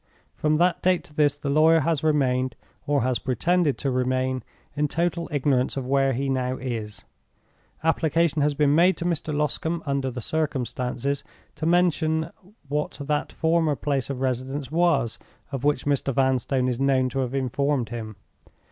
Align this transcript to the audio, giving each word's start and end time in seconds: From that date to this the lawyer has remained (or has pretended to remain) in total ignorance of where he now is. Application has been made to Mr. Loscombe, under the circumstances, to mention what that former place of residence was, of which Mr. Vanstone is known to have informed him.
From 0.33 0.57
that 0.57 0.81
date 0.81 1.03
to 1.03 1.13
this 1.13 1.37
the 1.37 1.51
lawyer 1.51 1.81
has 1.81 2.03
remained 2.03 2.55
(or 2.87 3.03
has 3.03 3.19
pretended 3.19 3.77
to 3.77 3.91
remain) 3.91 4.41
in 4.75 4.87
total 4.87 5.29
ignorance 5.31 5.77
of 5.77 5.85
where 5.85 6.13
he 6.13 6.27
now 6.27 6.57
is. 6.57 7.05
Application 7.83 8.41
has 8.41 8.55
been 8.55 8.73
made 8.73 8.97
to 8.97 9.05
Mr. 9.05 9.31
Loscombe, 9.31 9.83
under 9.85 10.09
the 10.09 10.19
circumstances, 10.19 11.23
to 11.53 11.67
mention 11.67 12.31
what 12.67 12.97
that 13.01 13.31
former 13.31 13.75
place 13.75 14.09
of 14.09 14.21
residence 14.21 14.71
was, 14.71 15.19
of 15.51 15.63
which 15.63 15.85
Mr. 15.85 16.11
Vanstone 16.11 16.67
is 16.67 16.79
known 16.79 17.07
to 17.09 17.19
have 17.19 17.35
informed 17.35 17.89
him. 17.89 18.15